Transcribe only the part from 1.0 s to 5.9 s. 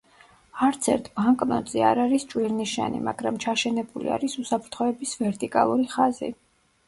ბანკნოტზე არ არის ჭვირნიშანი, მაგრამ ჩაშენებული არის უსაფრთხოების ვერტიკალური